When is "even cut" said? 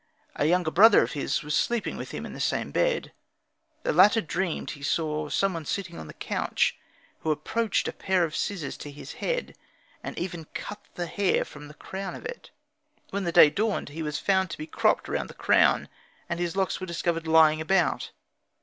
10.17-10.81